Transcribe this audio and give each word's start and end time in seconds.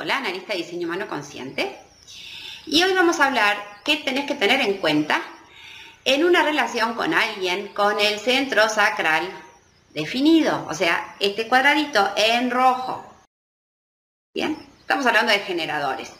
Bartola, 0.00 0.16
analista 0.16 0.54
de 0.54 0.60
diseño 0.60 0.86
humano 0.86 1.06
consciente. 1.08 1.76
Y 2.64 2.82
hoy 2.82 2.94
vamos 2.94 3.20
a 3.20 3.26
hablar 3.26 3.58
qué 3.84 3.98
tenés 3.98 4.24
que 4.24 4.34
tener 4.34 4.62
en 4.62 4.78
cuenta 4.78 5.20
en 6.06 6.24
una 6.24 6.42
relación 6.42 6.94
con 6.94 7.12
alguien 7.12 7.68
con 7.74 8.00
el 8.00 8.18
centro 8.18 8.66
sacral 8.70 9.28
definido, 9.92 10.66
o 10.70 10.72
sea, 10.72 11.16
este 11.20 11.48
cuadradito 11.48 12.14
en 12.16 12.50
rojo. 12.50 13.04
Bien, 14.32 14.56
estamos 14.80 15.04
hablando 15.04 15.32
de 15.32 15.40
generadores. 15.40 16.14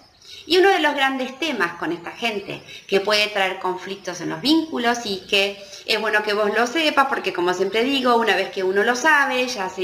Y 0.46 0.58
uno 0.58 0.70
de 0.70 0.80
los 0.80 0.94
grandes 0.94 1.38
temas 1.38 1.74
con 1.74 1.92
esta 1.92 2.10
gente 2.12 2.62
que 2.86 3.00
puede 3.00 3.28
traer 3.28 3.58
conflictos 3.58 4.20
en 4.20 4.30
los 4.30 4.40
vínculos 4.40 4.98
y 5.04 5.20
que 5.28 5.62
es 5.86 6.00
bueno 6.00 6.22
que 6.22 6.32
vos 6.32 6.50
lo 6.56 6.66
sepas 6.66 7.06
porque 7.08 7.32
como 7.32 7.52
siempre 7.54 7.84
digo, 7.84 8.16
una 8.16 8.36
vez 8.36 8.50
que 8.50 8.62
uno 8.62 8.82
lo 8.82 8.96
sabe, 8.96 9.46
ya 9.46 9.68
se 9.68 9.82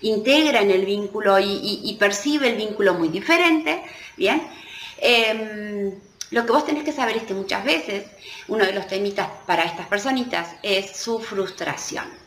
integra 0.00 0.60
en 0.60 0.70
el 0.70 0.84
vínculo 0.84 1.38
y, 1.38 1.96
percibe 1.98 2.48
el 2.50 2.56
vínculo 2.56 2.94
muy 2.94 3.08
diferente, 3.08 3.82
¿bien? 4.16 4.42
Em, 4.98 5.92
lo 6.30 6.46
que 6.46 6.52
vos 6.52 6.64
tenés 6.64 6.84
que 6.84 6.92
saber 6.92 7.16
es 7.16 7.22
que 7.24 7.34
muchas 7.34 7.64
veces 7.64 8.04
uno 8.48 8.64
de 8.64 8.72
los 8.72 8.86
temitas 8.86 9.28
para 9.46 9.64
estas 9.64 9.86
personitas 9.86 10.48
es 10.62 10.96
su 10.96 11.18
frustración. 11.18 12.19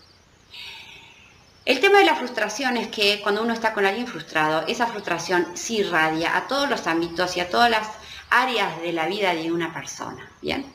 El 1.65 1.79
tema 1.79 1.99
de 1.99 2.05
la 2.05 2.15
frustración 2.15 2.75
es 2.75 2.89
que 2.89 3.21
cuando 3.21 3.41
uno 3.41 3.53
está 3.53 3.73
con 3.73 3.85
alguien 3.85 4.05
frustrado, 4.05 4.65
esa 4.67 4.85
frustración 4.85 5.55
se 5.55 5.75
irradia 5.75 6.35
a 6.35 6.47
todos 6.47 6.69
los 6.69 6.87
ámbitos 6.87 7.37
y 7.37 7.39
a 7.39 7.49
todas 7.49 7.69
las 7.69 7.87
áreas 8.29 8.81
de 8.81 8.91
la 8.91 9.07
vida 9.07 9.33
de 9.33 9.49
una 9.49 9.73
persona. 9.73 10.29
Bien. 10.41 10.65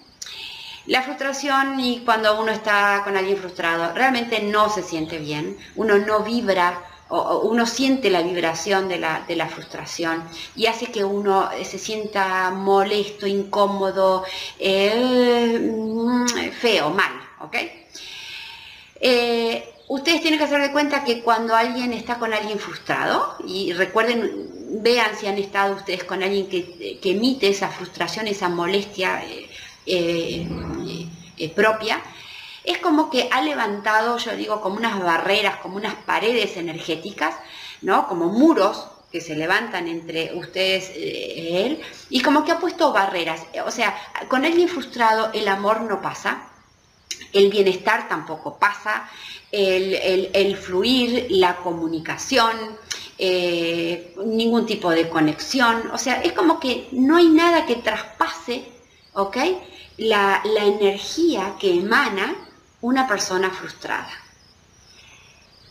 La 0.86 1.02
frustración 1.02 1.78
y 1.78 2.00
cuando 2.06 2.40
uno 2.40 2.50
está 2.50 3.02
con 3.04 3.18
alguien 3.18 3.36
frustrado 3.36 3.92
realmente 3.92 4.40
no 4.40 4.70
se 4.70 4.82
siente 4.82 5.18
bien, 5.18 5.58
uno 5.76 5.98
no 5.98 6.20
vibra 6.20 6.82
o, 7.10 7.40
uno 7.40 7.66
siente 7.66 8.08
la 8.08 8.22
vibración 8.22 8.88
de 8.88 8.98
la, 8.98 9.48
frustración 9.48 10.24
y 10.56 10.66
hace 10.66 10.86
que 10.86 11.04
uno 11.04 11.50
se 11.62 11.78
sienta 11.78 12.50
molesto, 12.50 13.26
incómodo, 13.26 14.24
eh, 14.58 16.54
feo, 16.58 16.88
mal, 16.88 17.12
¿ok? 17.40 17.56
Eh, 19.00 19.74
ustedes 19.88 20.20
tienen 20.20 20.38
que 20.38 20.44
hacer 20.44 20.60
de 20.60 20.70
cuenta 20.70 21.02
que 21.02 21.22
cuando 21.22 21.54
alguien 21.56 21.92
está 21.92 22.18
con 22.18 22.32
alguien 22.32 22.58
frustrado, 22.58 23.36
y 23.46 23.72
recuerden, 23.72 24.48
vean 24.82 25.16
si 25.16 25.26
han 25.26 25.38
estado 25.38 25.74
ustedes 25.74 26.04
con 26.04 26.22
alguien 26.22 26.48
que, 26.48 27.00
emite 27.02 27.48
esa 27.48 27.68
frustración, 27.68 28.26
esa 28.28 28.48
molestia 28.48 29.24
eh, 29.24 29.48
eh, 29.86 30.46
eh, 31.38 31.48
propia, 31.50 32.00
es 32.64 32.78
como 32.78 33.08
que 33.08 33.28
ha 33.32 33.40
levantado, 33.40 34.18
yo 34.18 34.36
digo, 34.36 34.60
como 34.60 34.76
unas 34.76 35.02
barreras, 35.02 35.56
como 35.56 35.76
unas 35.76 35.94
paredes 35.94 36.56
energéticas, 36.58 37.34
¿no? 37.80 38.06
Como 38.08 38.26
muros 38.26 38.88
que 39.10 39.22
se 39.22 39.36
levantan 39.36 39.88
entre 39.88 40.34
ustedes 40.34 40.92
y 40.94 41.56
él, 41.56 41.80
y 42.10 42.20
como 42.20 42.44
que 42.44 42.52
ha 42.52 42.58
puesto 42.58 42.92
barreras. 42.92 43.40
O 43.64 43.70
sea, 43.70 43.96
con 44.28 44.44
alguien 44.44 44.68
frustrado 44.68 45.30
el 45.32 45.48
amor 45.48 45.80
no 45.80 46.02
pasa, 46.02 46.47
el 47.32 47.50
bienestar 47.50 48.08
tampoco 48.08 48.58
pasa, 48.58 49.08
el, 49.50 50.56
fluir, 50.56 51.26
la 51.30 51.56
comunicación, 51.56 52.76
eh, 53.18 54.14
ningún 54.24 54.66
tipo 54.66 54.90
de 54.90 55.08
conexión. 55.08 55.90
O 55.92 55.98
sea, 55.98 56.20
es 56.22 56.32
como 56.32 56.60
que 56.60 56.88
no 56.92 57.16
hay 57.16 57.28
nada 57.28 57.66
que 57.66 57.76
traspase, 57.76 58.64
¿ok? 59.14 59.36
La, 59.98 60.42
energía 60.44 61.54
que 61.58 61.74
emana 61.74 62.34
una 62.80 63.08
persona 63.08 63.50
frustrada. 63.50 64.10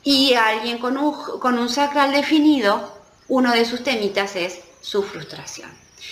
Y 0.03 0.33
alguien 0.33 0.77
con 0.77 0.97
un, 0.97 1.39
con 1.39 1.59
un 1.59 1.69
sacral 1.69 2.11
definido, 2.11 2.97
uno 3.27 3.51
de 3.51 3.65
sus 3.65 3.83
temitas 3.83 4.35
es 4.35 4.59
su 4.81 5.03
frustración. 5.03 5.69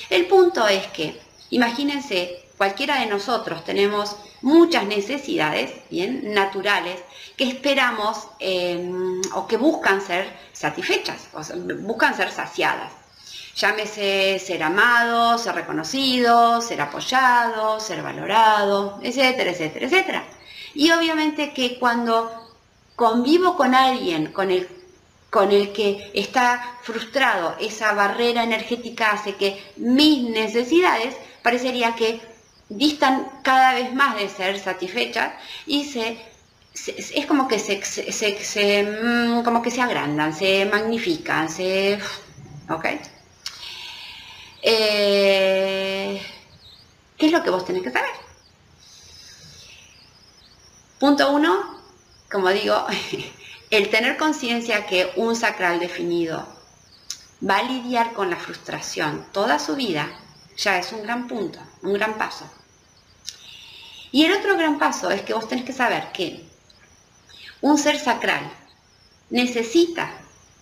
El 0.09 0.27
punto 0.27 0.67
es 0.67 0.85
que, 0.87 1.19
imagínense, 1.55 2.19
cualquiera 2.57 2.99
de 2.99 3.07
nosotros 3.07 3.63
tenemos 3.63 4.15
muchas 4.41 4.85
necesidades, 4.85 5.71
bien, 5.89 6.33
naturales, 6.33 6.99
que 7.37 7.45
esperamos 7.45 8.27
em, 8.39 9.21
o 9.33 9.47
que 9.47 9.57
buscan 9.57 10.01
ser 10.01 10.23
satisfechas, 10.53 11.29
o 11.33 11.39
buscan 11.81 12.15
ser 12.15 12.31
saciadas. 12.31 12.91
Llámese 13.55 14.37
ser 14.39 14.61
amado, 14.63 15.37
ser 15.37 15.55
reconocido, 15.55 16.61
ser 16.61 16.81
apoyado, 16.81 17.79
ser 17.79 18.01
valorado, 18.01 18.99
etcétera, 19.01 19.51
etcétera, 19.51 19.85
etcétera. 19.85 20.23
Y 20.73 20.91
obviamente 20.91 21.53
que 21.53 21.79
cuando 21.79 22.45
convivo 22.95 23.55
con 23.55 23.73
alguien 23.73 24.31
con 24.33 24.51
el, 24.51 24.67
con 25.35 25.51
el 25.51 25.73
que 25.73 26.11
está 26.13 26.77
frustrado, 26.81 27.57
esa 27.59 27.91
barrera 27.91 28.41
energética 28.45 29.11
hace 29.11 29.35
que 29.35 29.61
mis 29.75 30.29
necesidades 30.29 31.13
parecería 31.43 31.93
que 31.93 32.21
distan 32.69 33.27
cada 33.43 33.73
vez 33.73 33.93
más 33.93 34.15
de 34.15 34.29
ser 34.29 34.57
satisfechas 34.57 35.33
y 35.65 35.83
se, 35.83 36.17
es 36.73 37.25
como 37.25 37.49
que 37.49 37.59
se, 37.59 38.83
mm, 38.83 39.43
como 39.43 39.61
que 39.61 39.71
se 39.71 39.81
agrandan, 39.81 40.33
se 40.33 40.65
magnifican, 40.67 41.49
se... 41.49 41.99
¿Ok? 42.69 42.85
Eh, 44.61 46.21
¿Qué 47.17 47.25
es 47.25 47.31
lo 47.33 47.43
que 47.43 47.49
vos 47.49 47.65
tenés 47.65 47.83
que 47.83 47.91
saber? 47.91 48.15
Punto 50.97 51.29
uno, 51.31 51.81
como 52.31 52.47
digo, 52.51 52.87
el 53.69 53.89
tener 53.89 54.17
conciencia 54.17 54.85
que 54.85 55.11
un 55.15 55.35
sacral 55.35 55.79
definido 55.79 56.47
va 57.47 57.57
a 57.57 57.63
lidiar 57.63 58.13
con 58.13 58.29
la 58.29 58.37
frustración 58.37 59.25
toda 59.31 59.59
su 59.59 59.75
vida 59.75 60.07
ya 60.57 60.77
es 60.77 60.91
un 60.91 61.03
gran 61.03 61.27
punto, 61.27 61.59
un 61.81 61.93
gran 61.93 62.17
paso. 62.17 62.49
Y 64.11 64.23
el 64.23 64.33
otro 64.33 64.55
gran 64.57 64.79
paso 64.79 65.11
es 65.11 65.21
que 65.21 65.33
vos 65.33 65.47
tenés 65.47 65.65
que 65.65 65.73
saber 65.73 66.11
que 66.13 66.47
un 67.61 67.77
ser 67.77 67.99
sacral 67.99 68.49
necesita, 69.29 70.09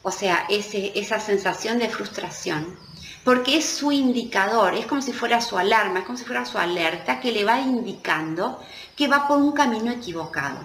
o 0.02 0.10
sea, 0.10 0.46
ese, 0.50 0.92
esa 0.96 1.20
sensación 1.20 1.78
de 1.78 1.90
frustración, 1.90 2.78
porque 3.24 3.58
es 3.58 3.66
su 3.66 3.92
indicador, 3.92 4.74
es 4.74 4.86
como 4.86 5.02
si 5.02 5.14
fuera 5.14 5.40
su 5.40 5.58
alarma, 5.58 6.00
es 6.00 6.06
como 6.06 6.18
si 6.18 6.26
fuera 6.26 6.46
su 6.46 6.58
alerta 6.58 7.20
que 7.20 7.32
le 7.32 7.46
va 7.46 7.60
indicando 7.60 8.60
que 8.96 9.08
va 9.08 9.28
por 9.28 9.38
un 9.38 9.52
camino 9.52 9.92
equivocado. 9.92 10.60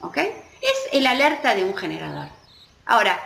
¿Ok? 0.00 0.18
El 0.92 1.06
alerta 1.06 1.54
de 1.54 1.64
un 1.64 1.76
generador. 1.76 2.28
Ahora, 2.84 3.20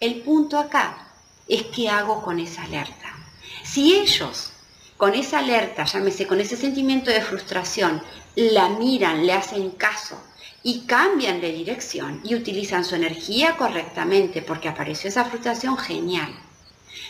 el 0.00 0.22
punto 0.22 0.58
acá 0.58 1.08
es 1.48 1.64
qué 1.74 1.88
hago 1.88 2.22
con 2.22 2.38
esa 2.38 2.64
alerta. 2.64 3.14
Si 3.62 3.94
ellos 3.94 4.52
con 4.96 5.14
esa 5.14 5.40
alerta, 5.40 5.84
llámese, 5.84 6.26
con 6.26 6.40
ese 6.40 6.56
sentimiento 6.56 7.10
de 7.10 7.20
frustración, 7.22 8.02
la 8.36 8.68
miran, 8.68 9.26
le 9.26 9.32
hacen 9.32 9.70
caso 9.72 10.16
y 10.62 10.82
cambian 10.86 11.40
de 11.40 11.52
dirección 11.52 12.20
y 12.22 12.36
utilizan 12.36 12.84
su 12.84 12.94
energía 12.94 13.56
correctamente 13.56 14.42
porque 14.42 14.68
apareció 14.68 15.08
esa 15.08 15.24
frustración, 15.24 15.76
genial. 15.76 16.32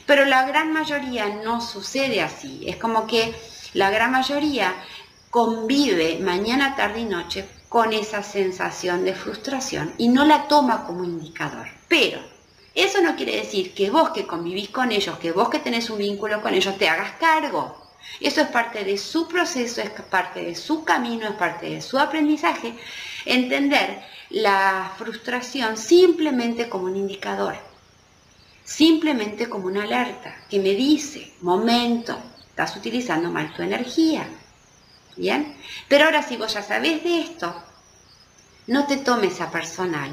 Pero 0.06 0.24
la 0.24 0.46
gran 0.46 0.72
mayoría 0.72 1.28
no 1.44 1.60
sucede 1.60 2.22
así. 2.22 2.64
Es 2.66 2.76
como 2.76 3.06
que 3.06 3.34
la 3.74 3.90
gran 3.90 4.10
mayoría 4.10 4.74
convive 5.32 6.18
mañana, 6.18 6.76
tarde 6.76 7.00
y 7.00 7.04
noche 7.06 7.48
con 7.70 7.94
esa 7.94 8.22
sensación 8.22 9.02
de 9.06 9.14
frustración 9.14 9.94
y 9.96 10.08
no 10.08 10.26
la 10.26 10.46
toma 10.46 10.84
como 10.84 11.04
indicador. 11.04 11.68
Pero 11.88 12.20
eso 12.74 13.00
no 13.00 13.16
quiere 13.16 13.36
decir 13.36 13.72
que 13.72 13.88
vos 13.88 14.10
que 14.10 14.26
convivís 14.26 14.68
con 14.68 14.92
ellos, 14.92 15.18
que 15.18 15.32
vos 15.32 15.48
que 15.48 15.58
tenés 15.58 15.88
un 15.88 15.96
vínculo 15.96 16.42
con 16.42 16.52
ellos, 16.52 16.76
te 16.76 16.86
hagas 16.86 17.12
cargo. 17.12 17.74
Eso 18.20 18.42
es 18.42 18.48
parte 18.48 18.84
de 18.84 18.98
su 18.98 19.26
proceso, 19.26 19.80
es 19.80 19.88
parte 19.88 20.44
de 20.44 20.54
su 20.54 20.84
camino, 20.84 21.26
es 21.26 21.34
parte 21.34 21.70
de 21.70 21.80
su 21.80 21.98
aprendizaje. 21.98 22.74
Entender 23.24 24.02
la 24.28 24.92
frustración 24.98 25.78
simplemente 25.78 26.68
como 26.68 26.84
un 26.84 26.96
indicador, 26.96 27.56
simplemente 28.64 29.48
como 29.48 29.68
una 29.68 29.84
alerta 29.84 30.44
que 30.50 30.58
me 30.58 30.74
dice, 30.74 31.32
momento, 31.40 32.18
estás 32.50 32.76
utilizando 32.76 33.30
mal 33.30 33.54
tu 33.54 33.62
energía. 33.62 34.28
¿Bien? 35.16 35.56
Pero 35.88 36.06
ahora 36.06 36.22
si 36.22 36.36
vos 36.36 36.54
ya 36.54 36.62
sabés 36.62 37.02
de 37.04 37.20
esto, 37.20 37.54
no 38.66 38.86
te 38.86 38.96
tomes 38.96 39.40
a 39.40 39.50
personal 39.50 40.10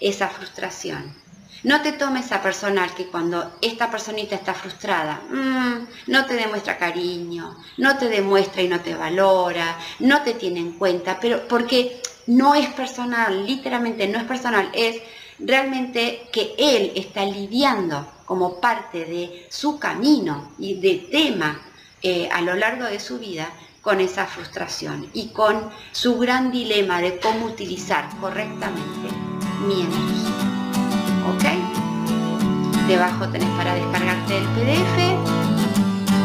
esa 0.00 0.28
frustración. 0.28 1.14
No 1.62 1.82
te 1.82 1.92
tomes 1.92 2.32
a 2.32 2.40
personal 2.40 2.94
que 2.94 3.08
cuando 3.08 3.58
esta 3.60 3.90
personita 3.90 4.34
está 4.34 4.54
frustrada, 4.54 5.20
mm, 5.30 5.86
no 6.06 6.24
te 6.24 6.34
demuestra 6.34 6.78
cariño, 6.78 7.54
no 7.76 7.98
te 7.98 8.08
demuestra 8.08 8.62
y 8.62 8.68
no 8.68 8.80
te 8.80 8.94
valora, 8.94 9.76
no 9.98 10.22
te 10.22 10.34
tiene 10.34 10.60
en 10.60 10.72
cuenta, 10.72 11.18
pero 11.20 11.46
porque 11.46 12.00
no 12.28 12.54
es 12.54 12.68
personal, 12.70 13.46
literalmente 13.46 14.08
no 14.08 14.18
es 14.18 14.24
personal, 14.24 14.70
es 14.72 15.02
realmente 15.38 16.28
que 16.32 16.54
él 16.56 16.92
está 16.94 17.24
lidiando 17.24 18.10
como 18.24 18.60
parte 18.60 19.04
de 19.04 19.46
su 19.50 19.78
camino 19.78 20.52
y 20.58 20.80
de 20.80 21.08
tema 21.10 21.60
eh, 22.02 22.28
a 22.32 22.40
lo 22.40 22.54
largo 22.54 22.84
de 22.84 23.00
su 23.00 23.18
vida 23.18 23.50
con 23.82 24.00
esa 24.00 24.26
frustración 24.26 25.08
y 25.12 25.28
con 25.28 25.70
su 25.92 26.18
gran 26.18 26.50
dilema 26.50 27.00
de 27.00 27.18
cómo 27.18 27.46
utilizar 27.46 28.08
correctamente 28.20 29.08
mi 29.66 29.80
energía. 29.80 30.30
¿Ok? 31.32 31.44
Debajo 32.86 33.28
tenés 33.28 33.48
para 33.50 33.74
descargarte 33.74 34.38
el 34.38 34.44
PDF. 34.44 34.98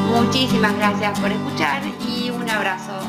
Muchísimas 0.10 0.75
gracias 0.78 1.19
por 1.19 1.31
escuchar 1.31 1.81
y 2.07 2.30
un 2.30 2.50
abrazo 2.50 3.05